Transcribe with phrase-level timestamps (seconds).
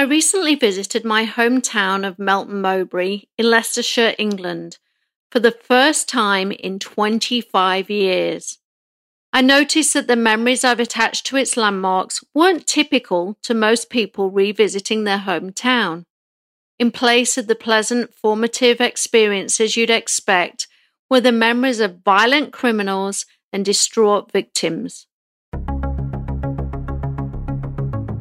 [0.00, 4.78] I recently visited my hometown of Melton Mowbray in Leicestershire, England,
[5.30, 8.60] for the first time in 25 years.
[9.30, 14.30] I noticed that the memories I've attached to its landmarks weren't typical to most people
[14.30, 16.04] revisiting their hometown.
[16.78, 20.66] In place of the pleasant, formative experiences you'd expect
[21.10, 25.06] were the memories of violent criminals and distraught victims.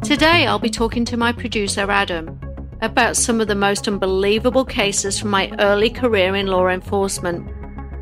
[0.09, 2.41] Today, I'll be talking to my producer, Adam,
[2.81, 7.47] about some of the most unbelievable cases from my early career in law enforcement,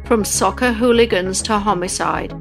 [0.08, 2.34] from soccer hooligans to homicide.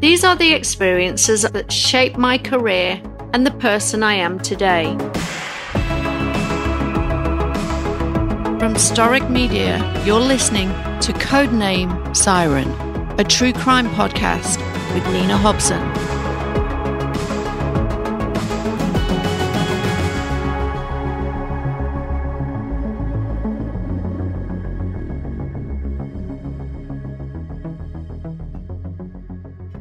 [0.00, 3.00] These are the experiences that shaped my career
[3.32, 4.86] and the person I am today.
[8.58, 12.72] From Storic Media, you're listening to Codename Siren,
[13.20, 14.58] a true crime podcast
[14.92, 16.11] with Nina Hobson.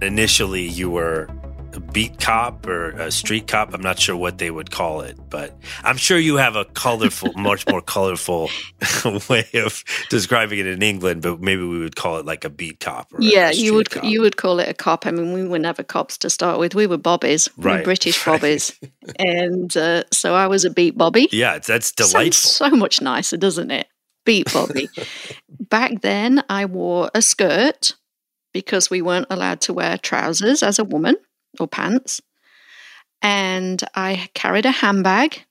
[0.02, 1.28] Initially, you were
[1.74, 3.74] a beat cop or a street cop.
[3.74, 7.34] I'm not sure what they would call it, but I'm sure you have a colorful,
[7.36, 8.50] much more colorful
[9.30, 11.22] way of describing it in England.
[11.22, 13.12] But maybe we would call it like a beat cop.
[13.20, 14.04] yeah, you would cop.
[14.04, 15.06] you would call it a cop.
[15.06, 16.76] I mean, we were never cops to start with.
[16.76, 17.80] We were bobbies, right?
[17.80, 18.34] We British right.
[18.42, 18.78] bobbies,
[19.20, 21.30] and uh, so I was a beat bobby.
[21.32, 22.32] Yeah, that's delightful.
[22.32, 23.88] Sounds so much nicer, doesn't it?
[24.26, 24.90] Beat bobby.
[25.60, 27.94] Back then, I wore a skirt
[28.54, 31.16] because we weren't allowed to wear trousers as a woman
[31.60, 32.22] or pants.
[33.22, 35.46] And I carried a handbag,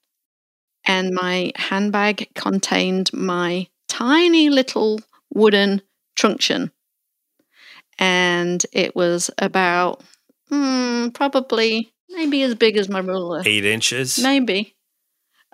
[0.85, 5.01] and my handbag contained my tiny little
[5.33, 5.83] wooden
[6.17, 6.73] truncheon.
[7.99, 10.03] And it was about
[10.51, 13.43] mm, probably maybe as big as my ruler.
[13.45, 14.19] Eight inches?
[14.19, 14.75] Maybe.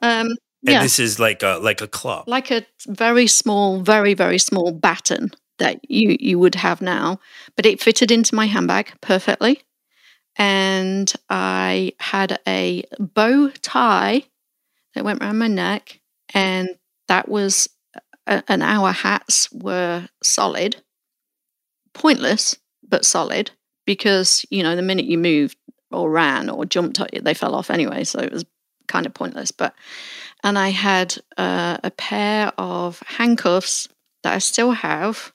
[0.01, 0.29] Um,
[0.65, 0.83] and yeah.
[0.83, 2.25] this is like a like a club.
[2.27, 7.21] Like a very small, very, very small baton that you you would have now,
[7.57, 9.63] but it fitted into my handbag perfectly.
[10.39, 14.25] And I had a bow tie
[14.95, 16.01] that went around my neck,
[16.35, 16.71] and
[17.09, 17.69] that was
[18.27, 20.77] and our hats were solid,
[21.95, 22.57] pointless
[22.89, 23.51] but solid
[23.85, 25.57] because you know the minute you moved
[25.91, 28.45] or ran or jumped, they fell off anyway, so it was
[28.89, 29.51] kind of pointless.
[29.51, 29.75] But
[30.43, 33.89] and I had uh, a pair of handcuffs
[34.23, 35.33] that I still have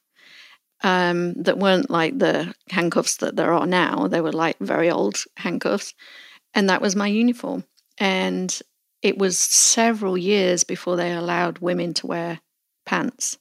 [0.83, 4.07] um, that weren't like the handcuffs that there are now.
[4.07, 5.93] They were like very old handcuffs.
[6.53, 7.63] And that was my uniform.
[7.97, 8.59] And
[9.01, 12.39] it was several years before they allowed women to wear
[12.85, 13.37] pants.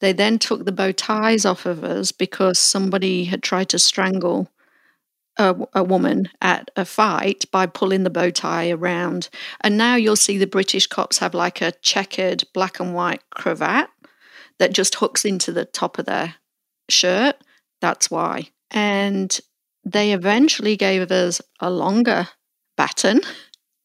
[0.00, 4.48] They then took the bow ties off of us because somebody had tried to strangle
[5.36, 9.28] a, a, woman at a fight by pulling the bow tie around.
[9.60, 13.88] And now you'll see the British cops have like a checkered black and white cravat
[14.58, 16.36] that just hooks into the top of their
[16.88, 17.36] shirt.
[17.80, 18.48] That's why.
[18.70, 19.38] And
[19.84, 22.28] they eventually gave us a longer
[22.76, 23.20] baton.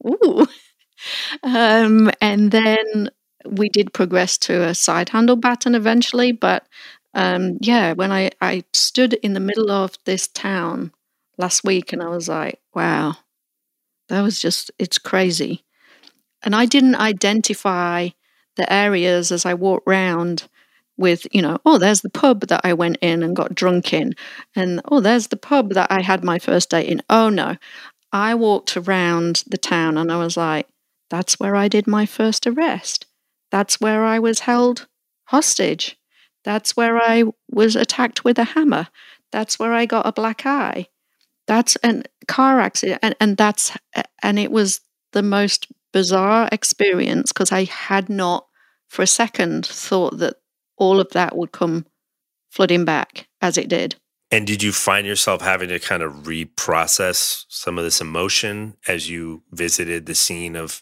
[0.08, 0.48] Ooh.
[1.44, 3.10] Um, and then
[3.46, 6.32] we did progress to a side handle baton eventually.
[6.32, 6.66] But
[7.14, 10.92] um, yeah, when I, I stood in the middle of this town
[11.38, 13.16] last week and I was like, wow,
[14.10, 15.64] that was just, it's crazy.
[16.44, 18.10] And I didn't identify
[18.56, 20.48] the areas as I walked round
[21.04, 24.16] with, you know, oh, there's the pub that I went in and got drunk in.
[24.56, 27.04] And oh, there's the pub that I had my first date in.
[27.10, 27.58] Oh, no.
[28.14, 30.68] I walked around the town and I was like,
[31.10, 33.06] that's where I did my first arrest.
[33.52, 34.88] That's where I was held
[35.26, 35.98] hostage.
[36.46, 38.88] That's where I was attacked with a hammer.
[39.32, 40.88] That's where I got a black eye.
[41.48, 43.00] That's a car accident.
[43.04, 43.76] And, and that's,
[44.22, 44.80] and it was
[45.12, 48.48] the most bizarre experience because I had not
[48.90, 50.36] for a second thought that
[50.78, 51.86] all of that would come
[52.50, 53.96] flooding back as it did.
[54.32, 59.10] And did you find yourself having to kind of reprocess some of this emotion as
[59.10, 60.82] you visited the scene of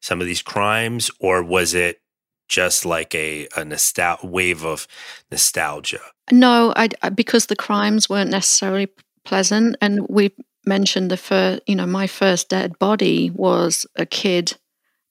[0.00, 2.00] some of these crimes, or was it
[2.48, 4.86] just like a a nostal- wave of
[5.30, 6.00] nostalgia?
[6.30, 8.88] No, I, because the crimes weren't necessarily
[9.24, 10.32] pleasant, and we
[10.64, 14.56] mentioned the first, you know, my first dead body was a kid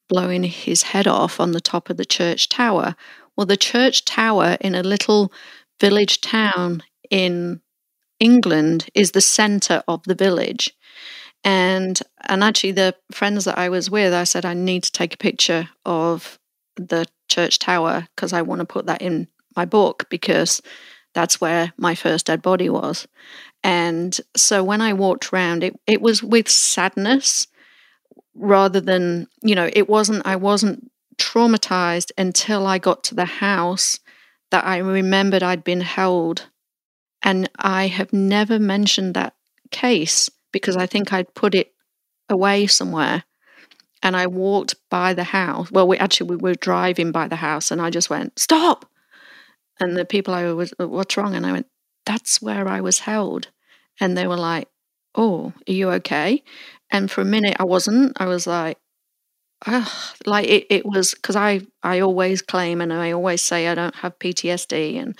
[0.07, 2.95] blowing his head off on the top of the church tower,
[3.35, 5.31] well, the church tower in a little
[5.79, 7.61] village town in
[8.19, 10.71] England is the center of the village.
[11.43, 15.13] And and actually the friends that I was with, I said I need to take
[15.13, 16.39] a picture of
[16.75, 20.61] the church tower because I want to put that in my book because
[21.13, 23.07] that's where my first dead body was.
[23.63, 27.47] And so when I walked around, it, it was with sadness
[28.35, 33.99] rather than, you know, it wasn't, I wasn't traumatized until I got to the house
[34.51, 36.47] that I remembered I'd been held.
[37.21, 39.35] And I have never mentioned that
[39.71, 41.73] case because I think I'd put it
[42.29, 43.23] away somewhere.
[44.03, 45.71] And I walked by the house.
[45.71, 48.85] Well, we actually we were driving by the house, and I just went, "Stop!"
[49.79, 51.67] And the people I was, "What's wrong?" And I went,
[52.05, 53.49] "That's where I was held."
[53.99, 54.69] And they were like,
[55.15, 56.43] "Oh, are you okay?"
[56.91, 58.13] And for a minute, I wasn't.
[58.21, 58.77] I was like,
[59.65, 59.87] Ugh,
[60.25, 63.95] like it, it was because I I always claim and I always say I don't
[63.95, 65.17] have PTSD and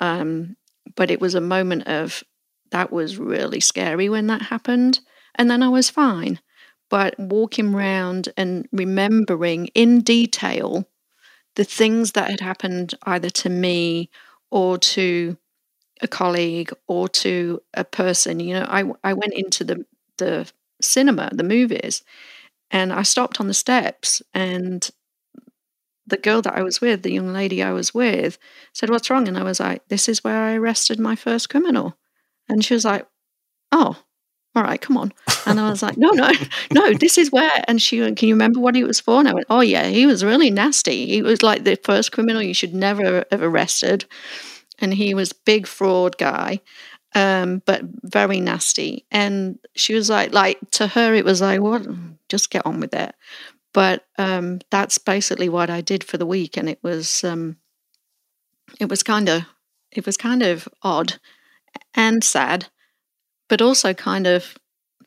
[0.00, 0.56] um
[0.96, 2.22] but it was a moment of
[2.70, 5.00] that was really scary when that happened
[5.36, 6.40] and then I was fine.
[6.90, 10.86] But walking around and remembering in detail
[11.56, 14.10] the things that had happened either to me
[14.50, 15.36] or to
[16.02, 19.86] a colleague or to a person you know I I went into the
[20.18, 20.50] the
[20.82, 22.02] cinema the movies
[22.74, 24.90] and I stopped on the steps, and
[26.08, 28.36] the girl that I was with, the young lady I was with,
[28.72, 29.28] said, What's wrong?
[29.28, 31.96] And I was like, This is where I arrested my first criminal.
[32.48, 33.06] And she was like,
[33.70, 33.96] Oh,
[34.56, 35.12] all right, come on.
[35.46, 36.32] And I was like, No, no,
[36.72, 37.64] no, this is where.
[37.68, 39.20] And she went, Can you remember what he was for?
[39.20, 41.06] And I went, Oh, yeah, he was really nasty.
[41.06, 44.04] He was like the first criminal you should never have arrested.
[44.80, 46.60] And he was big fraud guy
[47.14, 49.04] um, but very nasty.
[49.10, 51.84] And she was like, like to her, it was like, well,
[52.28, 53.14] just get on with it.
[53.72, 57.56] But um, that's basically what I did for the week, and it was um,
[58.78, 59.42] it was kind of
[59.90, 61.14] it was kind of odd
[61.92, 62.68] and sad,
[63.48, 64.56] but also kind of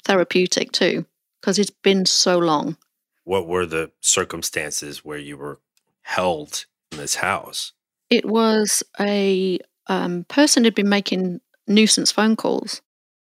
[0.04, 1.06] therapeutic too,
[1.40, 2.76] because it's been so long.
[3.24, 5.60] What were the circumstances where you were
[6.02, 7.72] held in this house?
[8.10, 12.82] It was a um, person had been making nuisance phone calls.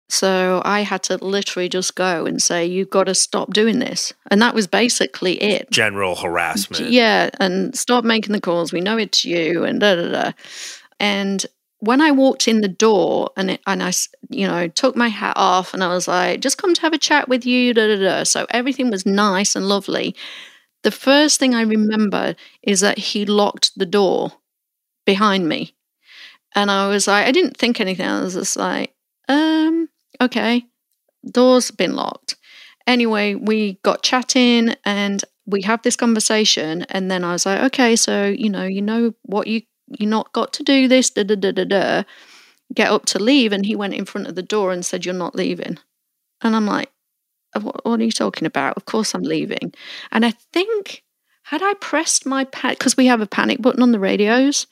[0.09, 4.13] So I had to literally just go and say, You've got to stop doing this.
[4.31, 5.71] And that was basically it.
[5.71, 6.91] General harassment.
[6.91, 7.31] Yeah.
[7.41, 8.73] And stop making the calls.
[8.73, 9.65] We know it's you.
[9.65, 10.33] And da da da.
[11.01, 11.45] And
[11.81, 13.93] when I walked in the door and it, and I,
[14.29, 16.99] you know, took my hat off and I was like, just come to have a
[16.99, 17.75] chat with you.
[17.75, 18.23] Da, da, da.
[18.25, 20.15] So everything was nice and lovely.
[20.83, 24.33] The first thing I remember is that he locked the door
[25.07, 25.75] behind me.
[26.55, 28.07] And I was like, I didn't think anything.
[28.07, 28.95] I was just like,
[29.29, 29.89] um,
[30.21, 30.65] okay,
[31.29, 32.37] door's been locked.
[32.87, 36.83] Anyway, we got chatting and we have this conversation.
[36.91, 39.63] And then I was like, okay, so, you know, you know what you,
[39.99, 42.03] you not got to do this, da da da da da.
[42.73, 43.53] Get up to leave.
[43.53, 45.79] And he went in front of the door and said, You're not leaving.
[46.41, 46.91] And I'm like,
[47.61, 48.77] what, what are you talking about?
[48.77, 49.73] Of course I'm leaving.
[50.11, 51.03] And I think,
[51.45, 54.67] had I pressed my panic, because we have a panic button on the radios,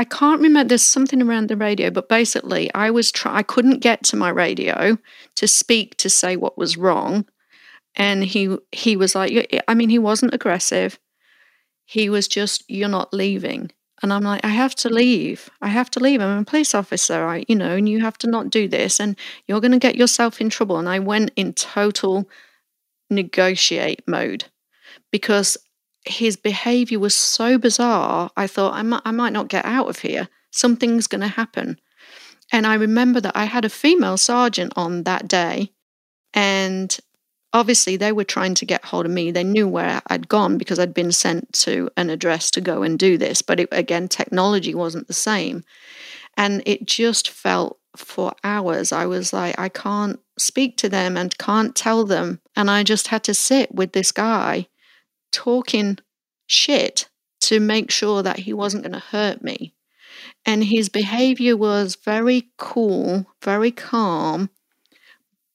[0.00, 0.66] I can't remember.
[0.66, 3.36] There's something around the radio, but basically, I was try.
[3.36, 4.96] I couldn't get to my radio
[5.34, 7.26] to speak to say what was wrong,
[7.94, 10.98] and he he was like, I mean, he wasn't aggressive.
[11.84, 15.50] He was just, you're not leaving, and I'm like, I have to leave.
[15.60, 16.22] I have to leave.
[16.22, 17.22] I'm a police officer.
[17.22, 19.16] I, you know, and you have to not do this, and
[19.46, 20.78] you're going to get yourself in trouble.
[20.78, 22.26] And I went in total
[23.10, 24.46] negotiate mode
[25.12, 25.58] because
[26.04, 28.30] his behavior was so bizarre.
[28.36, 30.28] I thought I might, I might not get out of here.
[30.50, 31.78] Something's going to happen.
[32.52, 35.72] And I remember that I had a female sergeant on that day,
[36.34, 36.96] and
[37.52, 39.30] obviously they were trying to get hold of me.
[39.30, 42.98] They knew where I'd gone because I'd been sent to an address to go and
[42.98, 43.42] do this.
[43.42, 45.64] But it, again, technology wasn't the same.
[46.36, 48.92] And it just felt for hours.
[48.92, 52.40] I was like, I can't speak to them and can't tell them.
[52.56, 54.68] And I just had to sit with this guy
[55.32, 55.98] talking
[56.46, 57.08] shit
[57.42, 59.74] to make sure that he wasn't going to hurt me.
[60.44, 64.50] And his behavior was very cool, very calm,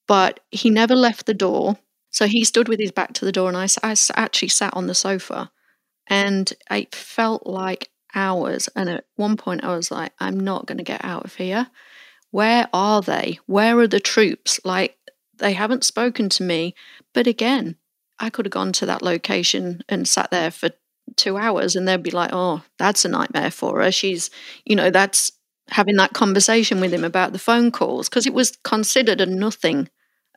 [0.08, 1.77] but he never left the door.
[2.10, 4.88] So he stood with his back to the door, and I, I actually sat on
[4.88, 5.51] the sofa.
[6.08, 8.70] And it felt like hours.
[8.75, 11.67] And at one point, I was like, I'm not going to get out of here.
[12.32, 13.39] Where are they?
[13.48, 14.60] Where are the troops?
[14.63, 14.98] Like,
[15.38, 16.75] they haven't spoken to me.
[17.13, 17.75] But again,
[18.20, 20.70] I could have gone to that location and sat there for
[21.16, 23.92] two hours and they'd be like, oh, that's a nightmare for her.
[23.92, 24.30] She's,
[24.66, 25.32] you know, that's
[25.70, 29.90] having that conversation with him about the phone calls because it was considered a nothing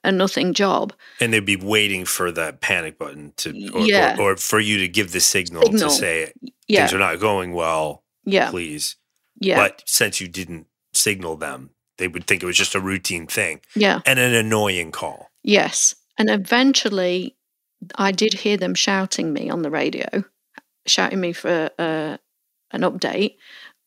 [0.05, 0.93] a nothing job.
[1.21, 4.17] And they'd be waiting for that panic button to, or, yeah.
[4.19, 5.89] or, or for you to give the signal, signal.
[5.89, 6.33] to say
[6.69, 6.81] yeah.
[6.81, 8.05] things are not going well.
[8.25, 8.51] Yeah.
[8.51, 8.97] Please.
[9.41, 9.57] Yeah.
[9.57, 13.61] But since you didn't signal them, they would think it was just a routine thing.
[13.75, 14.01] Yeah.
[14.07, 15.31] And an annoying call.
[15.43, 15.97] Yes.
[16.17, 17.37] And eventually
[17.95, 20.25] I did hear them shouting me on the radio,
[20.87, 22.17] shouting me for uh,
[22.71, 23.37] an update.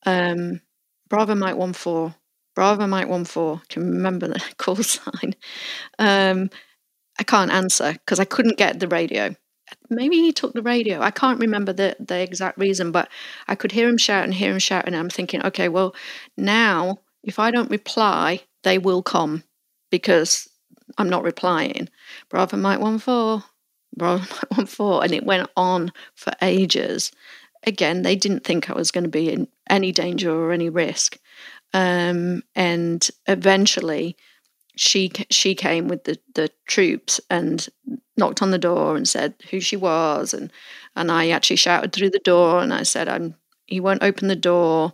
[0.05, 0.61] Um,
[1.09, 2.15] Bravo Mike One Four,
[2.55, 3.61] Bravo Mike One Four.
[3.69, 5.35] Can remember the call sign.
[5.99, 6.49] Um,
[7.19, 9.35] I can't answer because I couldn't get the radio.
[9.89, 11.01] Maybe he took the radio.
[11.01, 13.09] I can't remember the, the exact reason, but
[13.47, 14.93] I could hear him shouting, hear him shouting.
[14.95, 15.95] I'm thinking, okay, well,
[16.37, 19.43] now if I don't reply, they will come
[19.89, 20.49] because
[20.97, 21.89] I'm not replying.
[22.29, 23.43] Bravo Mike 1 4,
[23.95, 25.03] Bravo Mike 1 4.
[25.03, 27.11] And it went on for ages.
[27.65, 31.17] Again, they didn't think I was going to be in any danger or any risk.
[31.73, 34.17] Um, and eventually,
[34.75, 37.67] she she came with the, the troops and
[38.17, 40.51] knocked on the door and said who she was and
[40.95, 43.35] and I actually shouted through the door and I said I'm
[43.67, 44.93] he won't open the door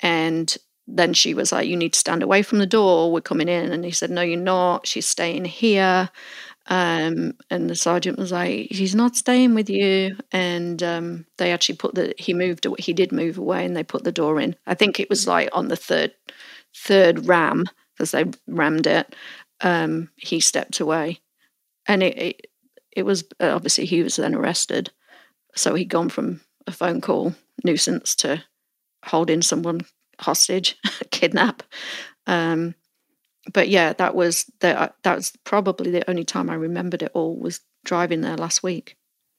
[0.00, 3.48] and then she was like you need to stand away from the door we're coming
[3.48, 6.08] in and he said no you're not she's staying here
[6.68, 10.16] um, and the sergeant was like he's not staying with you.
[10.32, 14.04] And um, they actually put the he moved he did move away and they put
[14.04, 14.54] the door in.
[14.66, 16.12] I think it was like on the third
[16.76, 17.64] third ram
[17.96, 19.14] because they rammed it,
[19.62, 21.20] um, he stepped away,
[21.86, 22.46] and it, it
[22.96, 24.90] it was obviously he was then arrested,
[25.56, 27.34] so he'd gone from a phone call
[27.64, 28.44] nuisance to
[29.06, 29.82] holding someone
[30.20, 30.76] hostage,
[31.10, 31.62] kidnap.
[32.26, 32.74] Um,
[33.52, 37.12] but yeah, that was the, uh, that was probably the only time I remembered it
[37.14, 38.96] all was driving there last week.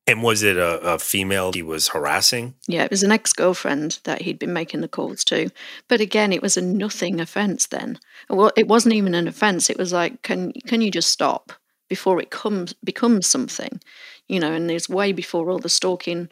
[0.08, 2.56] And was it a, a, female he was harassing?
[2.68, 5.52] Yeah, it was an ex girlfriend that he'd been making the calls to.
[5.88, 8.00] But again, it was a nothing offence then.
[8.28, 9.70] Well, it wasn't even an offence.
[9.70, 11.54] It was like, can can you just stop
[11.88, 13.80] before it comes becomes something,
[14.28, 14.52] you know?
[14.52, 16.30] And there's way before all the stalking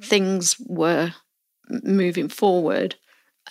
[0.00, 1.12] things were
[1.68, 2.96] moving forward.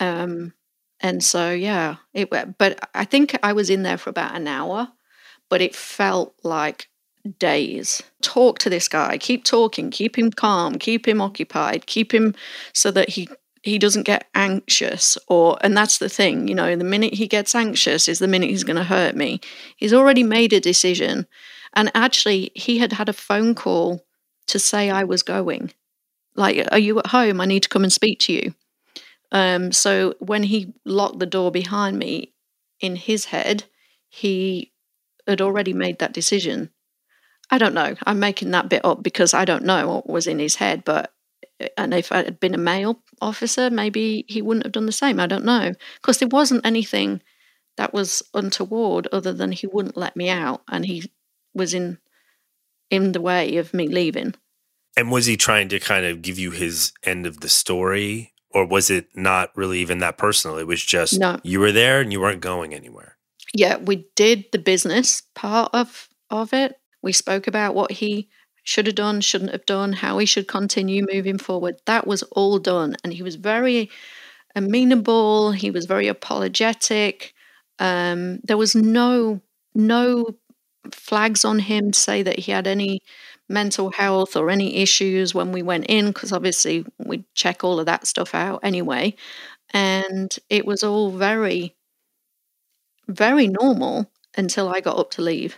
[0.00, 0.52] Um,
[1.00, 2.30] and so yeah, it.
[2.58, 4.88] But I think I was in there for about an hour,
[5.48, 6.88] but it felt like
[7.38, 8.02] days.
[8.22, 12.34] Talk to this guy, keep talking, keep him calm, keep him occupied, keep him
[12.72, 13.28] so that he
[13.62, 17.54] he doesn't get anxious or and that's the thing, you know, the minute he gets
[17.54, 19.40] anxious is the minute he's going to hurt me.
[19.76, 21.26] He's already made a decision.
[21.74, 24.04] And actually he had had a phone call
[24.46, 25.72] to say I was going.
[26.36, 27.40] Like, are you at home?
[27.40, 28.54] I need to come and speak to you.
[29.32, 32.32] Um, so when he locked the door behind me,
[32.80, 33.64] in his head,
[34.08, 34.72] he
[35.26, 36.70] had already made that decision.
[37.50, 37.94] I don't know.
[38.06, 40.84] I'm making that bit up because I don't know what was in his head.
[40.84, 41.12] But
[41.76, 45.20] and if I had been a male officer, maybe he wouldn't have done the same.
[45.20, 47.22] I don't know because there wasn't anything
[47.76, 51.10] that was untoward other than he wouldn't let me out and he
[51.54, 51.98] was in
[52.90, 54.34] in the way of me leaving.
[54.96, 58.66] And was he trying to kind of give you his end of the story or
[58.66, 60.58] was it not really even that personal?
[60.58, 61.38] It was just no.
[61.42, 63.16] you were there and you weren't going anywhere.
[63.54, 68.28] Yeah, we did the business part of of it we spoke about what he
[68.62, 71.76] should have done, shouldn't have done, how he should continue moving forward.
[71.86, 72.96] That was all done.
[73.02, 73.90] And he was very
[74.54, 77.34] amenable, he was very apologetic.
[77.78, 79.40] Um, there was no
[79.74, 80.36] no
[80.90, 83.00] flags on him to say that he had any
[83.50, 87.86] mental health or any issues when we went in because obviously we check all of
[87.86, 89.14] that stuff out anyway
[89.72, 91.74] and it was all very
[93.08, 95.56] very normal until i got up to leave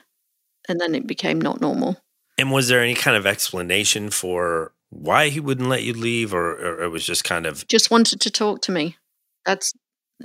[0.69, 1.99] and then it became not normal.
[2.39, 6.53] And was there any kind of explanation for why he wouldn't let you leave, or,
[6.53, 8.97] or it was just kind of just wanted to talk to me?
[9.45, 9.73] That's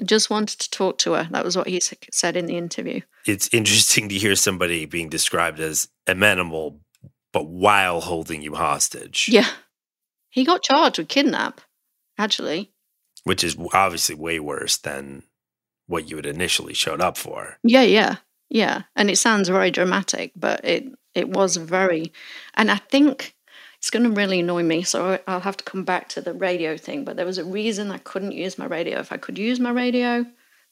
[0.04, 1.28] just wanted to talk to her.
[1.32, 1.80] That was what he
[2.12, 3.02] said in the interview.
[3.26, 6.80] It's interesting to hear somebody being described as amenable,
[7.38, 9.30] but while holding you hostage.
[9.30, 9.48] Yeah,
[10.32, 11.62] he got charged with kidnap,
[12.18, 12.72] actually,
[13.26, 15.22] which is obviously way worse than
[15.86, 17.60] what you had initially showed up for.
[17.64, 18.16] Yeah, yeah.
[18.50, 22.12] Yeah, and it sounds very dramatic, but it it was very,
[22.56, 23.36] and I think
[23.78, 24.82] it's going to really annoy me.
[24.82, 27.06] So I'll have to come back to the radio thing.
[27.06, 28.98] But there was a reason I couldn't use my radio.
[28.98, 30.26] If I could use my radio,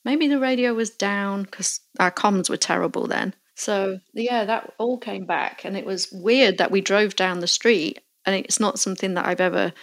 [0.03, 3.35] maybe the radio was down because our comms were terrible then.
[3.55, 7.47] So yeah, that all came back, and it was weird that we drove down the
[7.47, 9.73] street, and it's not something that I've ever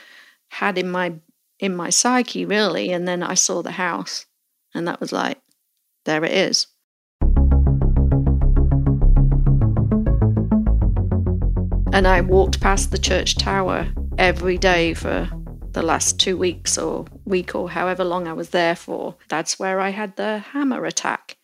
[0.51, 1.15] had in my
[1.59, 2.93] in my psyche really.
[2.93, 4.27] And then I saw the house,
[4.75, 5.41] and that was like,
[6.05, 6.67] there it is.
[11.95, 13.87] And I walked past the church tower
[14.17, 15.29] every day for
[15.73, 19.17] the last two weeks or week or however long I was there for.
[19.29, 21.37] That's where I had the hammer attack.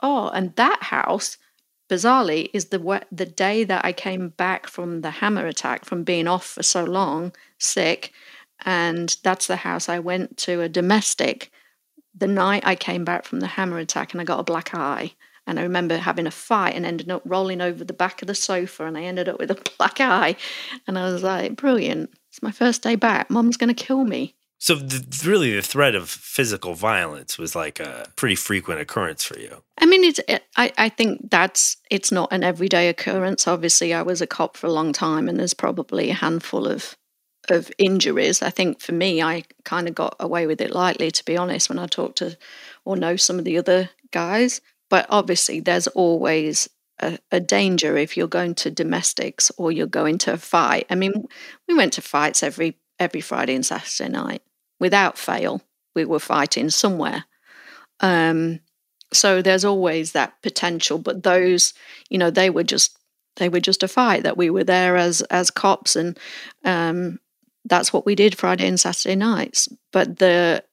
[0.00, 1.36] Oh, and that house,
[1.88, 6.28] bizarrely, is the the day that I came back from the hammer attack from being
[6.28, 8.12] off for so long, sick,
[8.64, 11.50] and that's the house I went to a domestic
[12.18, 15.12] the night I came back from the hammer attack and I got a black eye.
[15.46, 18.34] And I remember having a fight and ended up rolling over the back of the
[18.34, 20.36] sofa and I ended up with a black eye.
[20.86, 22.10] And I was like, brilliant.
[22.30, 23.30] It's my first day back.
[23.30, 24.34] Mom's going to kill me.
[24.60, 29.38] So the, really, the threat of physical violence was like a pretty frequent occurrence for
[29.38, 29.62] you.
[29.78, 30.20] I mean, it's.
[30.26, 33.46] It, I I think that's it's not an everyday occurrence.
[33.46, 36.96] Obviously, I was a cop for a long time, and there's probably a handful of
[37.48, 38.42] of injuries.
[38.42, 41.68] I think for me, I kind of got away with it lightly, to be honest,
[41.68, 42.36] when I talk to
[42.84, 44.60] or know some of the other guys.
[44.90, 50.18] But obviously, there's always a, a, danger if you're going to domestics or you're going
[50.18, 50.86] to a fight.
[50.90, 51.28] I mean,
[51.68, 54.42] we went to fights every every Friday and Saturday night
[54.80, 55.62] without fail.
[55.94, 57.24] We were fighting somewhere.
[58.00, 58.60] Um,
[59.12, 61.74] so there's always that potential, but those,
[62.10, 62.96] you know, they were just
[63.36, 66.18] they were just a fight that we were there as as cops, and
[66.64, 67.18] um,
[67.64, 69.68] that's what we did Friday and Saturday nights.
[69.92, 70.64] But the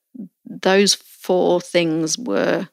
[0.45, 2.67] those four things were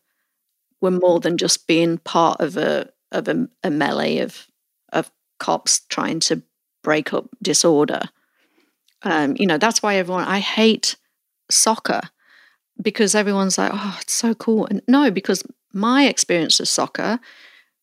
[0.81, 4.47] were more than just being part of a of a, a melee of
[4.93, 6.43] of cops trying to
[6.83, 8.03] break up disorder.
[9.03, 10.97] Um, you know, that's why everyone I hate
[11.52, 12.00] soccer
[12.80, 14.66] because everyone's like, oh, it's so cool.
[14.66, 15.42] And no, because
[15.73, 17.21] my experience of soccer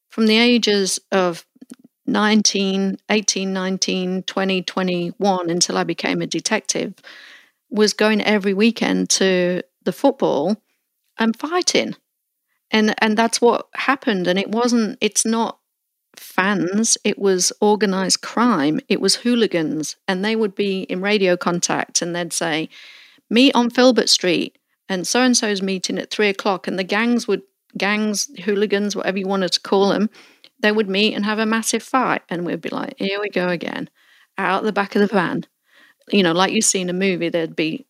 [0.10, 1.46] from the ages of
[2.06, 6.96] 19, 18, 19, 20, 21 until I became a detective
[7.70, 10.58] was going every weekend to the football
[11.18, 11.96] and fighting.
[12.72, 15.60] And and that's what happened and it wasn't it's not
[16.16, 22.02] fans, it was organized crime, it was hooligans and they would be in radio contact
[22.02, 22.70] and they'd say
[23.30, 24.58] meet on Filbert Street
[24.88, 27.42] and so and so's meeting at three o'clock and the gangs would
[27.78, 30.10] gangs, hooligans, whatever you wanted to call them,
[30.60, 32.22] they would meet and have a massive fight.
[32.30, 33.90] And we'd be like, here we go again,
[34.38, 35.46] out the back of the van.
[36.12, 37.86] You know, like you see in a movie, there'd be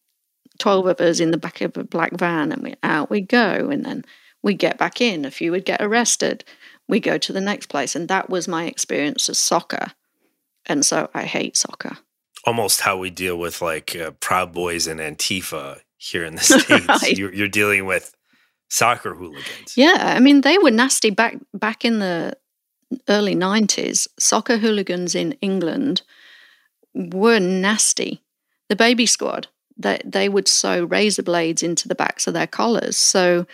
[0.60, 3.70] 12 of us in the back of a black van, and we out we go.
[3.70, 4.04] And then
[4.44, 5.26] we get back in.
[5.26, 6.44] A few would get arrested.
[6.88, 7.96] We go to the next place.
[7.96, 9.92] And that was my experience of soccer.
[10.66, 11.98] And so I hate soccer.
[12.50, 16.88] Almost how we deal with like uh, Proud Boys and Antifa here in the States.
[16.88, 17.18] right.
[17.18, 18.16] you're, you're dealing with
[18.70, 19.76] soccer hooligans.
[19.76, 22.36] Yeah, I mean they were nasty back back in the
[23.08, 26.02] early 90s, soccer hooligans in England
[26.94, 28.22] were nasty.
[28.68, 32.98] The baby squad, they, they would sew razor blades into the backs of their collars.
[32.98, 33.46] So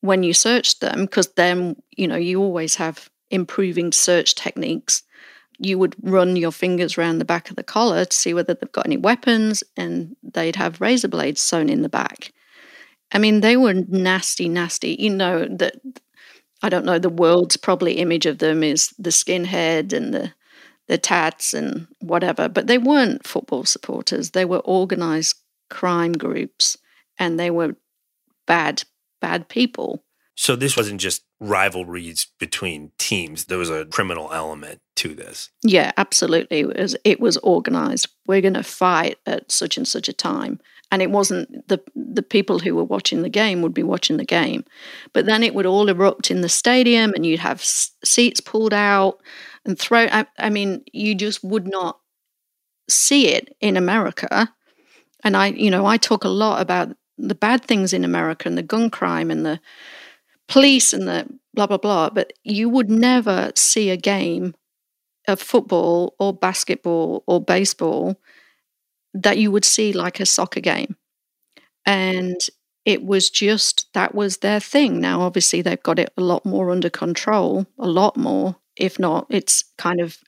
[0.00, 5.02] when you searched them, because then, you know, you always have improving search techniques,
[5.64, 8.72] you would run your fingers around the back of the collar to see whether they've
[8.72, 12.32] got any weapons, and they'd have razor blades sewn in the back.
[13.12, 14.96] I mean, they were nasty, nasty.
[14.98, 15.76] You know that
[16.62, 20.32] I don't know, the world's probably image of them is the skinhead and the
[20.88, 24.30] the tats and whatever, but they weren't football supporters.
[24.30, 25.36] They were organized
[25.70, 26.76] crime groups
[27.18, 27.76] and they were
[28.46, 28.82] bad,
[29.20, 30.04] bad people.
[30.34, 33.46] So this wasn't just rivalries between teams.
[33.46, 35.50] There was a criminal element to this.
[35.62, 36.60] Yeah, absolutely.
[36.60, 38.08] It was it was organized.
[38.26, 40.60] We're going to fight at such and such a time
[40.92, 44.24] and it wasn't the the people who were watching the game would be watching the
[44.24, 44.62] game
[45.12, 49.18] but then it would all erupt in the stadium and you'd have seats pulled out
[49.64, 51.98] and throw I, I mean you just would not
[52.88, 54.52] see it in america
[55.24, 58.58] and i you know i talk a lot about the bad things in america and
[58.58, 59.60] the gun crime and the
[60.52, 64.54] police and the blah blah blah but you would never see a game
[65.28, 68.16] of football or basketball or baseball
[69.14, 70.96] that you would see like a soccer game.
[71.84, 72.40] And
[72.84, 75.00] it was just that was their thing.
[75.00, 78.56] Now, obviously, they've got it a lot more under control, a lot more.
[78.76, 80.18] If not, it's kind of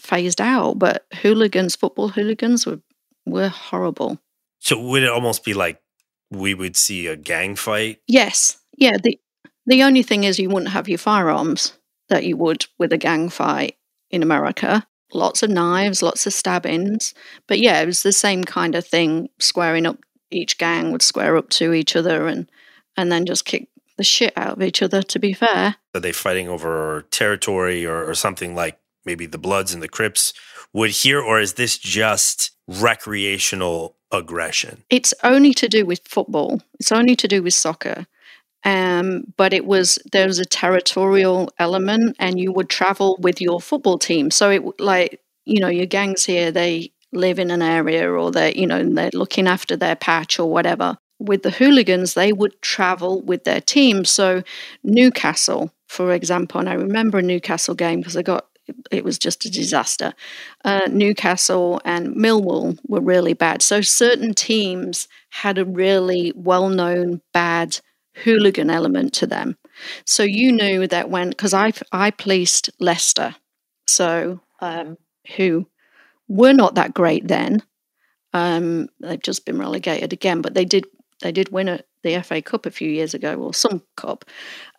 [0.00, 0.78] phased out.
[0.78, 2.80] But hooligans, football hooligans, were
[3.24, 4.20] were horrible.
[4.60, 5.80] So would it almost be like
[6.30, 8.00] we would see a gang fight?
[8.06, 8.58] Yes.
[8.76, 8.96] Yeah.
[9.02, 9.18] The
[9.66, 11.72] the only thing is you wouldn't have your firearms
[12.08, 13.76] that you would with a gang fight
[14.10, 17.14] in America lots of knives, lots of stabbings.
[17.46, 19.98] But yeah, it was the same kind of thing, squaring up.
[20.30, 22.50] Each gang would square up to each other and
[22.96, 25.00] and then just kick the shit out of each other.
[25.02, 29.72] To be fair, are they fighting over territory or, or something like maybe the Bloods
[29.72, 30.32] and the Crips
[30.72, 34.82] would hear, or is this just recreational aggression?
[34.90, 36.60] It's only to do with football.
[36.80, 38.06] It's only to do with soccer.
[38.64, 43.60] Um, but it was there was a territorial element, and you would travel with your
[43.60, 44.30] football team.
[44.30, 48.54] So it like you know your gangs here they live in an area or they
[48.54, 50.98] you know they're looking after their patch or whatever.
[51.18, 54.04] With the hooligans, they would travel with their team.
[54.04, 54.42] So
[54.84, 58.46] Newcastle, for example, and I remember a Newcastle game because I got
[58.90, 60.12] it was just a disaster.
[60.64, 63.62] Uh, Newcastle and Millwall were really bad.
[63.62, 67.78] So certain teams had a really well known bad
[68.24, 69.56] hooligan element to them.
[70.04, 73.36] So you knew that when, because I I policed Leicester,
[73.86, 74.96] so um,
[75.36, 75.68] who
[76.28, 77.62] were not that great then,
[78.32, 80.84] Um, they've just been relegated again, but they did
[81.22, 84.24] they did win a, the FA Cup a few years ago, or some cup.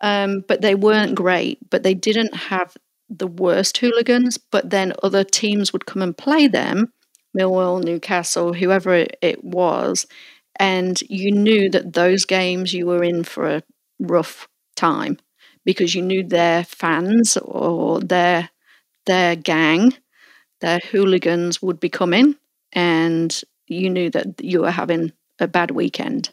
[0.00, 1.58] Um, but they weren't great.
[1.70, 2.76] But they didn't have
[3.10, 4.38] the worst hooligans.
[4.38, 6.92] But then other teams would come and play them,
[7.36, 10.06] Millwall, Newcastle, whoever it, it was,
[10.58, 13.62] and you knew that those games you were in for a
[13.98, 15.18] rough time
[15.64, 18.50] because you knew their fans or their
[19.06, 19.94] their gang,
[20.60, 22.36] their hooligans would be coming,
[22.72, 26.30] and you knew that you were having a bad weekend.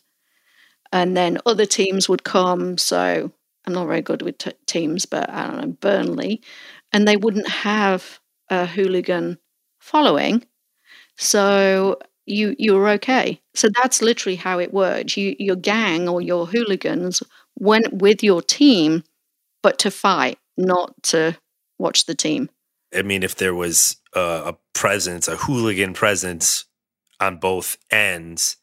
[0.92, 2.78] And then other teams would come.
[2.78, 3.32] So
[3.66, 6.42] I'm not very good with t- teams, but I don't know, Burnley,
[6.94, 9.40] and they wouldn't have a hooligan
[9.80, 10.46] following.
[11.18, 13.42] So you you were okay.
[13.54, 15.18] So that's literally how it worked.
[15.18, 17.22] You your gang or your hooligans
[17.58, 19.04] went with your team,
[19.62, 21.38] but to fight, not to
[21.78, 22.50] watch the team.
[22.96, 26.66] I mean, if there was a, a presence, a hooligan presence
[27.20, 28.58] on both ends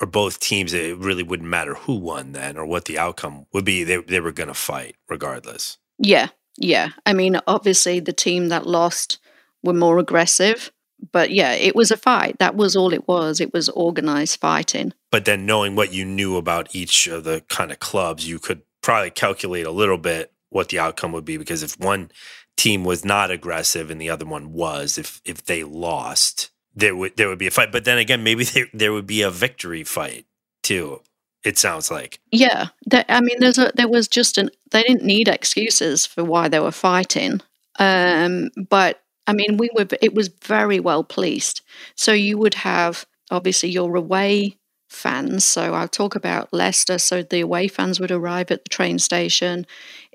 [0.00, 3.64] or both teams, it really wouldn't matter who won then or what the outcome would
[3.64, 3.84] be.
[3.84, 5.78] They they were going to fight regardless.
[5.98, 6.90] Yeah, yeah.
[7.06, 9.18] I mean, obviously, the team that lost
[9.62, 10.72] were more aggressive
[11.12, 12.38] but yeah, it was a fight.
[12.38, 13.40] That was all it was.
[13.40, 14.92] It was organized fighting.
[15.10, 18.62] But then knowing what you knew about each of the kind of clubs, you could
[18.82, 22.10] probably calculate a little bit what the outcome would be because if one
[22.56, 27.16] team was not aggressive and the other one was, if if they lost, there would
[27.16, 27.72] there would be a fight.
[27.72, 30.26] But then again, maybe there, there would be a victory fight
[30.62, 31.00] too.
[31.44, 32.20] It sounds like.
[32.32, 36.48] Yeah, I mean, there's a there was just an they didn't need excuses for why
[36.48, 37.42] they were fighting,
[37.78, 41.62] um, but I mean, we were, it was very well policed.
[41.94, 44.56] So you would have obviously your away
[44.88, 45.44] fans.
[45.44, 46.98] So I'll talk about Leicester.
[46.98, 49.66] So the away fans would arrive at the train station.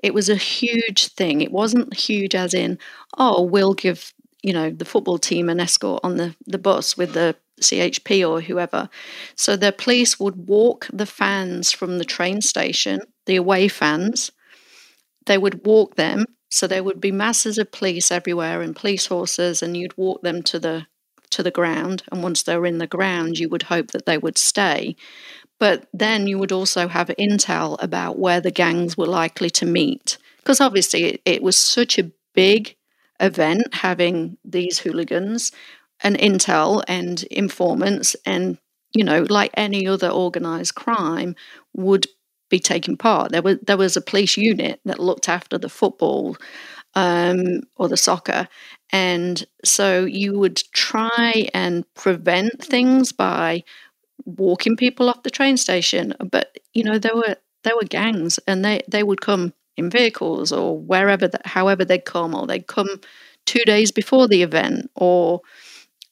[0.02, 1.40] It was a huge thing.
[1.40, 2.78] It wasn't huge as in,
[3.18, 7.12] oh, we'll give, you know, the football team an escort on the, the bus with
[7.12, 8.88] the CHP or whoever.
[9.34, 14.32] So the police would walk the fans from the train station, the away fans.
[15.26, 19.62] They would walk them so there would be masses of police everywhere and police horses,
[19.62, 20.86] and you'd walk them to the
[21.30, 22.02] to the ground.
[22.10, 24.96] And once they were in the ground, you would hope that they would stay.
[25.60, 30.18] But then you would also have intel about where the gangs were likely to meet,
[30.38, 32.76] because obviously it, it was such a big
[33.20, 35.52] event having these hooligans
[36.02, 38.56] and intel and informants and
[38.94, 41.36] you know like any other organized crime
[41.74, 42.06] would
[42.50, 43.32] be taking part.
[43.32, 46.36] There was there was a police unit that looked after the football
[46.94, 48.48] um, or the soccer,
[48.92, 53.64] and so you would try and prevent things by
[54.24, 56.14] walking people off the train station.
[56.30, 60.52] But you know there were there were gangs, and they they would come in vehicles
[60.52, 63.00] or wherever that however they'd come, or they'd come
[63.46, 65.40] two days before the event, or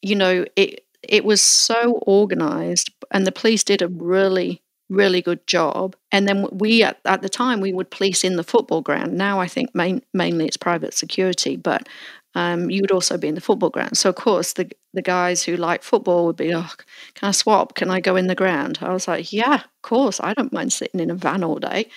[0.03, 5.47] you know it it was so organized, and the police did a really really good
[5.47, 5.97] job.
[6.13, 9.13] And then we, at, at the time, we would police in the football ground.
[9.13, 11.89] Now I think main, mainly it's private security, but
[12.35, 13.97] um, you would also be in the football ground.
[13.97, 16.71] So, of course, the, the guys who like football would be, oh,
[17.15, 17.75] can I swap?
[17.75, 18.79] Can I go in the ground?
[18.81, 20.21] I was like, yeah, of course.
[20.23, 21.91] I don't mind sitting in a van all day.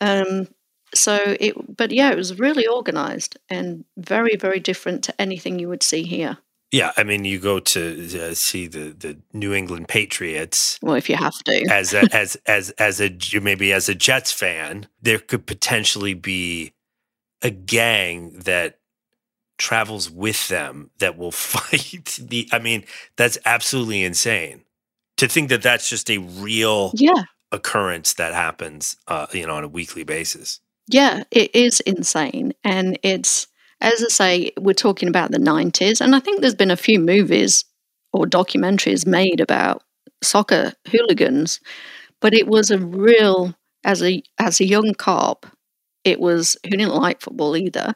[0.00, 0.48] Um,
[0.94, 5.68] so it, but yeah, it was really organized and very, very different to anything you
[5.68, 6.38] would see here.
[6.74, 10.76] Yeah, I mean, you go to uh, see the, the New England Patriots.
[10.82, 14.32] Well, if you have to, as a, as as as a maybe as a Jets
[14.32, 16.72] fan, there could potentially be
[17.42, 18.80] a gang that
[19.56, 22.48] travels with them that will fight the.
[22.50, 22.82] I mean,
[23.14, 24.64] that's absolutely insane
[25.18, 29.62] to think that that's just a real yeah occurrence that happens, uh, you know, on
[29.62, 30.58] a weekly basis.
[30.88, 33.46] Yeah, it is insane, and it's
[33.84, 36.98] as I say, we're talking about the 90s, and I think there's been a few
[36.98, 37.64] movies
[38.12, 39.82] or documentaries made about
[40.22, 41.60] soccer hooligans,
[42.20, 45.46] but it was a real as a as a young cop,
[46.04, 47.94] it was who didn't like football either,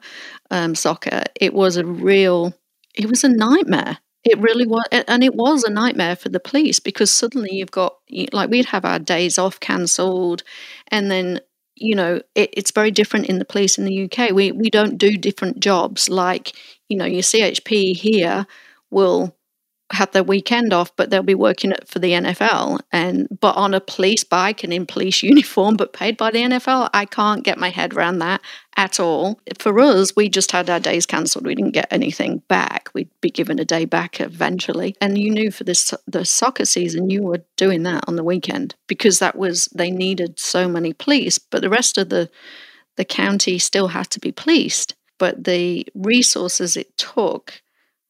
[0.51, 1.23] um, soccer.
[1.41, 2.55] It was a real,
[2.95, 3.99] it was a nightmare.
[4.25, 7.95] It really was, and it was a nightmare for the police because suddenly you've got
[8.33, 10.43] like we'd have our days off cancelled,
[10.89, 11.41] and then
[11.81, 14.31] you know, it, it's very different in the police in the UK.
[14.33, 16.53] We we don't do different jobs like
[16.89, 18.47] you know your CHP here
[18.91, 19.35] will
[19.93, 23.81] have their weekend off, but they'll be working for the NFL and but on a
[23.81, 26.91] police bike and in police uniform, but paid by the NFL.
[26.93, 28.43] I can't get my head around that
[28.77, 29.41] at all.
[29.59, 31.47] For us, we just had our days cancelled.
[31.47, 32.91] We didn't get anything back.
[32.93, 34.95] We'd be given a day back eventually.
[35.01, 38.75] And you knew for this the soccer season, you were doing that on the weekend
[38.89, 42.31] because that was they needed so many police, but the rest of the
[42.97, 44.95] the county still had to be policed.
[45.19, 47.63] But the resources it took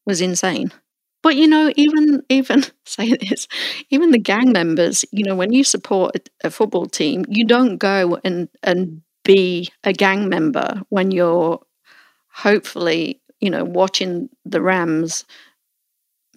[0.05, 0.71] was insane.
[1.21, 3.47] But you know, even even say this.
[3.89, 8.19] Even the gang members, you know, when you support a, football team, you don't go
[8.23, 11.59] and and be a gang member when you're
[12.31, 15.25] hopefully, you know, watching the Rams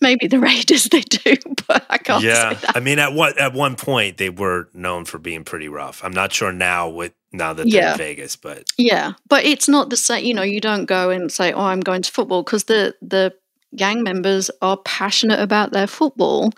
[0.02, 2.22] maybe the Raiders they do, but I can't.
[2.22, 6.04] Yeah, I mean, at what at one point they were known for being pretty rough.
[6.04, 7.92] I'm not sure now with now that they're yeah.
[7.92, 10.24] in Vegas, but yeah, but it's not the same.
[10.24, 13.32] You know, you don't go and say, "Oh, I'm going to football," because the the
[13.76, 16.52] gang members are passionate about their football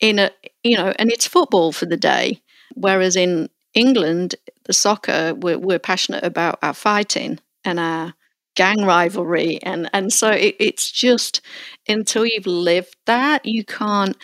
[0.00, 0.30] in a
[0.62, 2.42] you know, and it's football for the day.
[2.74, 8.14] Whereas in England, the soccer, we're, we're passionate about our fighting and our
[8.56, 11.40] gang rivalry and and so it, it's just
[11.88, 14.16] until you've lived that you can't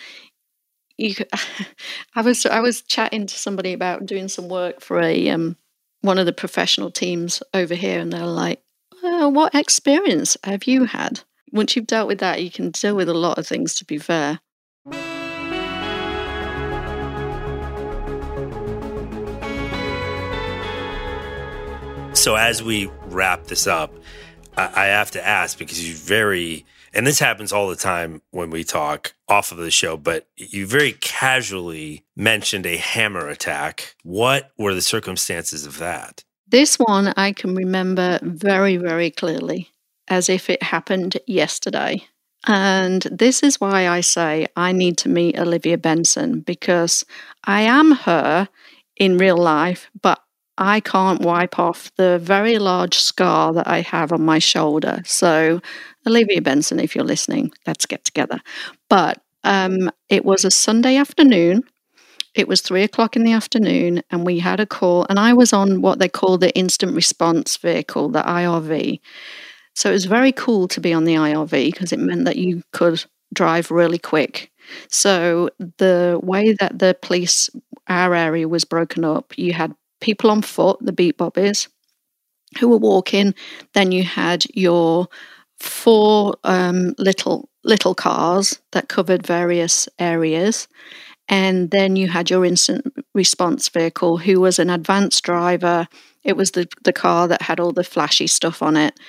[0.97, 1.15] you
[2.15, 5.55] I was I was chatting to somebody about doing some work for a um
[6.01, 8.61] one of the professional teams over here and they're like
[9.01, 11.21] well, what experience have you had
[11.55, 13.97] once you've dealt with that you can deal with a lot of things to be
[13.97, 14.39] fair
[22.13, 23.91] so as we wrap this up
[24.57, 28.63] I, have to ask because you very, and this happens all the time when we
[28.63, 33.95] talk off of the show, but you very casually mentioned a hammer attack.
[34.03, 36.23] What were the circumstances of that?
[36.47, 39.69] This one I can remember very, very clearly,
[40.07, 42.05] as if it happened yesterday.
[42.47, 47.03] And this is why I say I need to meet Olivia Benson because
[47.43, 48.47] I am her
[48.97, 50.21] in real life, but
[50.57, 55.01] I can't wipe off the very large scar that I have on my shoulder.
[55.05, 55.59] So,
[56.07, 58.39] Olivia Benson, if you're listening, let's get together.
[58.89, 61.63] But um, it was a Sunday afternoon.
[62.35, 65.05] It was three o'clock in the afternoon, and we had a call.
[65.09, 68.99] And I was on what they call the instant response vehicle, the IRV.
[69.75, 72.63] So it was very cool to be on the IRV because it meant that you
[72.71, 74.51] could drive really quick.
[74.89, 77.49] So the way that the police,
[77.87, 81.67] our area was broken up, you had people on foot, the beat bobbies,
[82.59, 83.35] who were walking.
[83.73, 85.07] Then you had your
[85.59, 90.67] four um, little little cars that covered various areas.
[91.27, 95.87] And then you had your instant response vehicle, who was an advanced driver.
[96.23, 98.99] It was the, the car that had all the flashy stuff on it.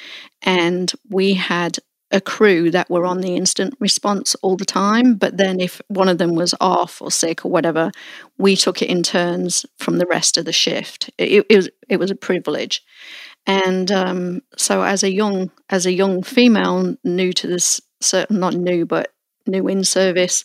[0.43, 1.79] And we had
[2.11, 5.15] a crew that were on the instant response all the time.
[5.15, 7.91] But then if one of them was off or sick or whatever,
[8.39, 11.11] we took it in turns from the rest of the shift.
[11.19, 12.83] It, it was it was a privilege.
[13.47, 18.55] And um, so as a young as a young female new to this certain not
[18.55, 19.13] new but
[19.47, 20.45] new in service,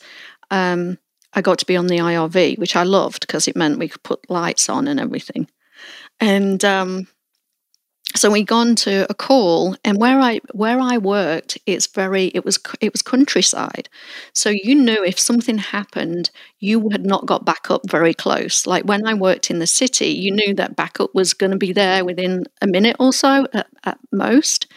[0.50, 0.98] um,
[1.34, 4.04] I got to be on the IRV, which I loved because it meant we could
[4.04, 5.48] put lights on and everything.
[6.20, 7.08] And um,
[8.16, 12.44] so we gone to a call and where i where i worked it's very it
[12.44, 13.90] was it was countryside.
[14.34, 18.68] So you knew if something happened you had not got backup very close.
[18.68, 21.72] Like when i worked in the city you knew that backup was going to be
[21.72, 24.68] there within a minute or so at, at most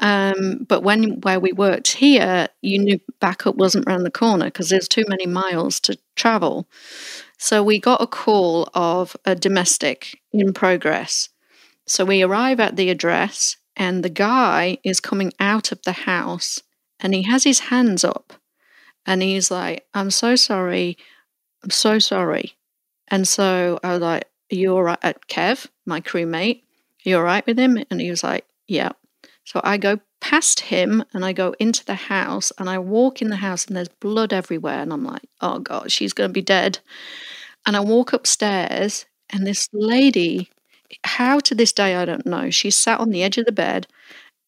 [0.00, 4.68] um, but when where we worked here you knew backup wasn't around the corner because
[4.68, 6.68] there's too many miles to travel
[7.38, 11.28] so we got a call of a domestic in progress
[11.90, 16.62] so we arrive at the address, and the guy is coming out of the house
[17.00, 18.34] and he has his hands up
[19.04, 20.96] and he's like, I'm so sorry.
[21.64, 22.54] I'm so sorry.
[23.08, 25.00] And so I was like, Are you all right?
[25.02, 27.82] At Kev, my crewmate, are you all right with him?
[27.90, 28.92] And he was like, Yeah.
[29.44, 33.30] So I go past him and I go into the house and I walk in
[33.30, 34.80] the house and there's blood everywhere.
[34.80, 36.78] And I'm like, Oh God, she's going to be dead.
[37.66, 40.50] And I walk upstairs and this lady
[41.04, 42.50] how to this day I don't know.
[42.50, 43.86] She sat on the edge of the bed,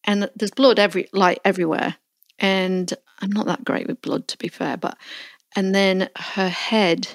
[0.03, 1.95] and there's blood every like everywhere.
[2.39, 4.97] And I'm not that great with blood, to be fair, but
[5.55, 7.07] and then her head.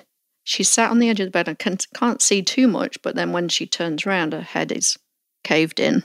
[0.44, 1.48] She sat on the edge of the bed.
[1.48, 4.96] I can, can't see too much, but then when she turns around, her head is
[5.44, 6.04] caved in.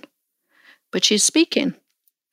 [0.93, 1.73] But she's speaking.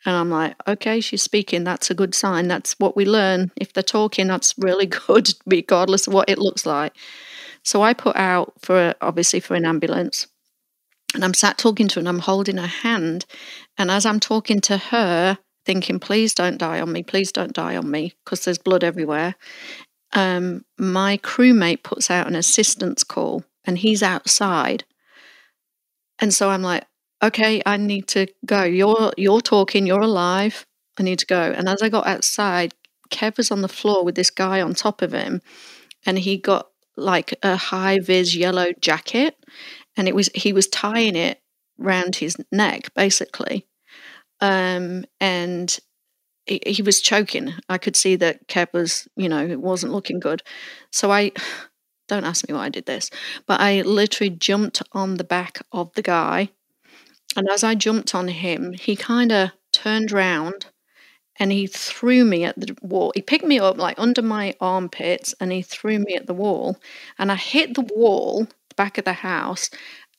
[0.07, 1.65] And I'm like, okay, she's speaking.
[1.65, 2.47] That's a good sign.
[2.47, 3.51] That's what we learn.
[3.57, 6.95] If they're talking, that's really good, regardless of what it looks like.
[7.65, 10.29] So I put out for obviously for an ambulance.
[11.15, 13.27] And I'm sat talking to her and I'm holding her hand.
[13.77, 17.77] And as I'm talking to her, thinking, please don't die on me, please don't die
[17.77, 19.35] on me, because there's blood everywhere,
[20.13, 24.85] um, my crewmate puts out an assistance call and he's outside.
[26.19, 26.85] And so I'm like,
[27.23, 28.63] okay, I need to go.
[28.65, 30.67] You're you're talking, you're alive.
[30.99, 31.53] I need to go.
[31.57, 32.75] And as I got outside,
[33.11, 35.41] Kev was on the floor with this guy on top of him,
[36.05, 39.35] and he got like a high vis yellow jacket
[39.97, 41.41] and it was he was tying it
[41.79, 43.67] round his neck basically
[44.41, 45.79] um, and
[46.47, 47.55] he, he was choking.
[47.69, 50.43] I could see that Kev was, you know, it wasn't looking good.
[50.91, 51.33] So I,
[52.09, 53.11] don't ask me why I did this,
[53.47, 56.51] but I literally jumped on the back of the guy.
[57.37, 60.67] And as I jumped on him, he kind of turned round
[61.39, 63.13] and he threw me at the wall.
[63.15, 66.77] He picked me up like under my armpits and he threw me at the wall.
[67.19, 69.71] And I hit the wall, the back of the house,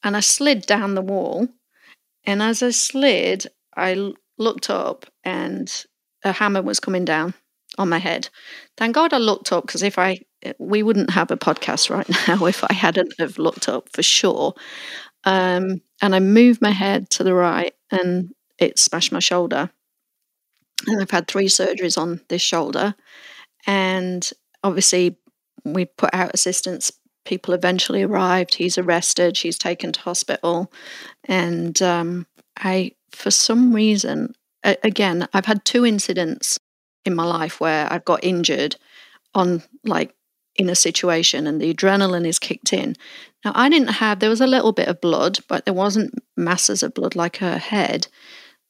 [0.04, 1.48] and I slid down the wall.
[2.26, 5.72] And as I slid, I looked up and
[6.24, 7.34] a hammer was coming down
[7.78, 8.30] on my head.
[8.78, 12.10] Thank God I looked up because if I, eh, we wouldn't have a podcast right
[12.28, 14.54] now if I hadn't have looked up for sure.
[15.24, 19.70] Um, and I moved my head to the right and it smashed my shoulder
[20.88, 22.96] and I've had three surgeries on this shoulder.
[23.68, 24.30] And
[24.64, 25.18] obviously,
[25.64, 26.92] we put out assistance.
[27.26, 28.56] People eventually arrived.
[28.56, 29.38] He's arrested.
[29.38, 30.72] She's taken to hospital.
[31.26, 32.26] And um,
[32.58, 36.60] I, for some reason, again, I've had two incidents
[37.06, 38.76] in my life where I've got injured
[39.34, 40.14] on like
[40.56, 42.96] in a situation and the adrenaline is kicked in.
[43.44, 46.84] Now, I didn't have, there was a little bit of blood, but there wasn't masses
[46.84, 48.08] of blood like her head.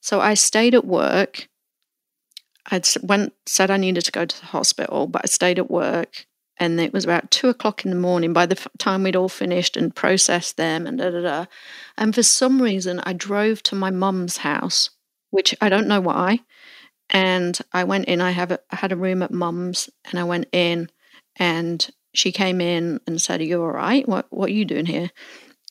[0.01, 1.49] So I stayed at work
[2.69, 6.25] I'd went said I needed to go to the hospital, but I stayed at work,
[6.57, 8.33] and it was about two o'clock in the morning.
[8.33, 11.45] By the time we'd all finished and processed them, and da da da,
[11.97, 14.91] and for some reason I drove to my mum's house,
[15.31, 16.39] which I don't know why.
[17.09, 18.21] And I went in.
[18.21, 20.89] I have a, I had a room at mum's, and I went in,
[21.35, 24.07] and she came in and said, "Are you all right?
[24.07, 25.11] What what are you doing here?"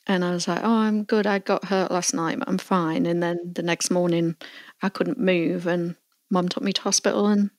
[0.07, 1.27] And I was like, "Oh, I'm good.
[1.27, 4.37] I got hurt last night, but I'm fine." And then the next morning,
[4.83, 5.97] I couldn't move, and
[6.31, 7.51] mum took me to hospital and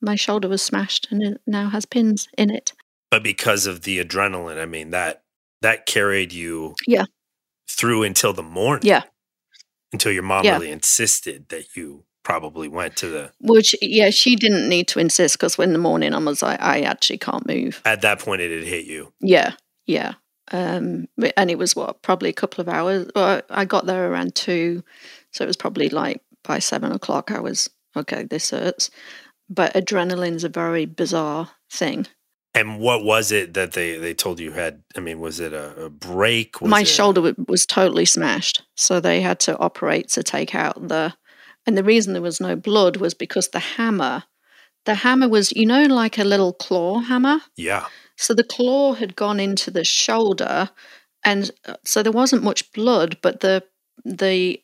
[0.00, 2.72] my shoulder was smashed and it now has pins in it.
[3.10, 5.22] But because of the adrenaline, I mean that
[5.62, 7.04] that carried you yeah
[7.68, 8.86] through until the morning.
[8.86, 9.02] Yeah.
[9.92, 10.54] Until your mom yeah.
[10.54, 15.38] really insisted that you probably went to the which yeah she didn't need to insist
[15.38, 17.80] because when the morning I was like I actually can't move.
[17.86, 19.14] At that point it had hit you.
[19.20, 19.54] Yeah,
[19.86, 20.14] yeah.
[20.52, 23.10] Um, and it was what probably a couple of hours.
[23.14, 24.84] Well, I got there around two,
[25.32, 28.90] so it was probably like by seven o'clock I was okay, this hurts.
[29.48, 32.06] But adrenaline's a very bizarre thing.
[32.52, 34.82] And what was it that they, they told you had?
[34.94, 36.60] I mean, was it a, a break?
[36.60, 36.88] Was My it...
[36.88, 38.62] shoulder was totally smashed.
[38.74, 41.14] So they had to operate to take out the.
[41.68, 44.24] And the reason there was no blood was because the hammer,
[44.86, 47.40] the hammer was, you know, like a little claw hammer?
[47.58, 47.84] Yeah.
[48.16, 50.70] So the claw had gone into the shoulder.
[51.26, 53.64] And uh, so there wasn't much blood, but the
[54.02, 54.62] the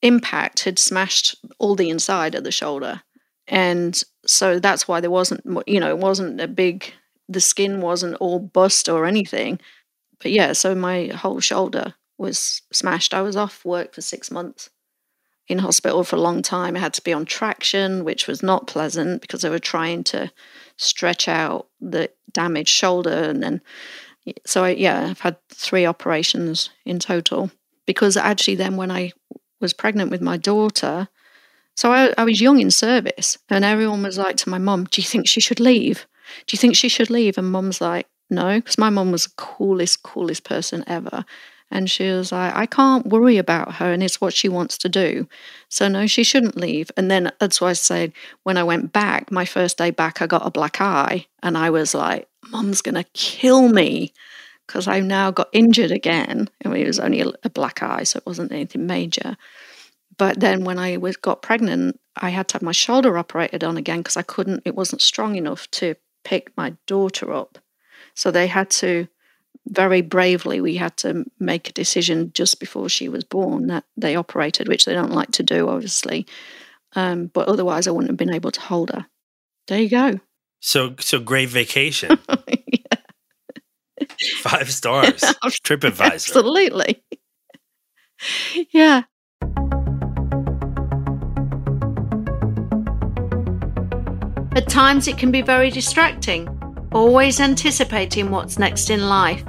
[0.00, 3.02] impact had smashed all the inside of the shoulder.
[3.46, 6.90] And so that's why there wasn't, you know, it wasn't a big,
[7.28, 9.60] the skin wasn't all bust or anything.
[10.22, 13.12] But yeah, so my whole shoulder was smashed.
[13.12, 14.70] I was off work for six months
[15.48, 16.76] in hospital for a long time.
[16.76, 20.30] I had to be on traction, which was not pleasant because they were trying to
[20.76, 23.10] stretch out the damaged shoulder.
[23.10, 23.60] And then,
[24.46, 27.50] so I, yeah, I've had three operations in total.
[27.86, 29.12] Because actually, then when I
[29.64, 31.08] was pregnant with my daughter.
[31.74, 35.00] So I, I was young in service, and everyone was like to my mum, Do
[35.00, 36.06] you think she should leave?
[36.46, 37.36] Do you think she should leave?
[37.36, 41.24] And mum's like, No, because my mum was the coolest, coolest person ever.
[41.74, 44.88] And she was like, I can't worry about her, and it's what she wants to
[44.88, 45.28] do.
[45.68, 46.92] So, no, she shouldn't leave.
[46.96, 48.12] And then that's why I said,
[48.44, 51.26] when I went back, my first day back, I got a black eye.
[51.42, 54.12] And I was like, Mom's going to kill me
[54.66, 56.48] because I've now got injured again.
[56.64, 59.36] I mean, it was only a, a, black eye, so it wasn't anything major.
[60.16, 63.76] But then when I was, got pregnant, I had to have my shoulder operated on
[63.76, 67.58] again because I couldn't, it wasn't strong enough to pick my daughter up.
[68.14, 69.08] So they had to,
[69.66, 74.14] very bravely, we had to make a decision just before she was born that they
[74.16, 76.26] operated, which they don't like to do, obviously.
[76.94, 79.06] Um, but otherwise, I wouldn't have been able to hold her.
[79.66, 80.20] There you go.
[80.60, 82.18] So, so great vacation.
[84.40, 85.20] Five stars.
[85.64, 86.12] TripAdvisor.
[86.12, 87.02] Absolutely.
[88.70, 89.02] yeah.
[94.56, 96.48] At times, it can be very distracting,
[96.92, 99.42] always anticipating what's next in life.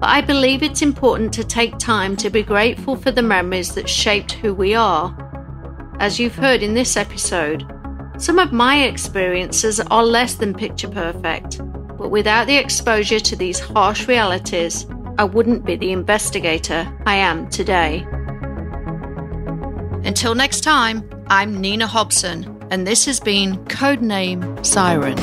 [0.00, 3.88] But I believe it's important to take time to be grateful for the memories that
[3.88, 5.14] shaped who we are.
[6.00, 7.70] As you've heard in this episode,
[8.18, 11.60] some of my experiences are less than picture perfect
[12.00, 14.86] but without the exposure to these harsh realities,
[15.18, 18.06] I wouldn't be the investigator I am today.
[20.02, 25.18] Until next time, I'm Nina Hobson, and this has been Codename Siren.